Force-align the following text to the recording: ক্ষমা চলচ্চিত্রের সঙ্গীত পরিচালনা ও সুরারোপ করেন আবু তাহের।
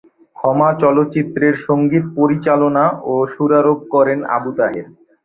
ক্ষমা 0.35 0.69
চলচ্চিত্রের 0.81 1.55
সঙ্গীত 1.67 2.05
পরিচালনা 2.17 2.83
ও 3.05 3.15
সুরারোপ 3.33 3.79
করেন 3.93 4.19
আবু 4.35 4.51
তাহের। 4.57 4.87